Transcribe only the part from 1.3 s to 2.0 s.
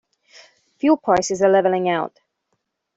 are leveling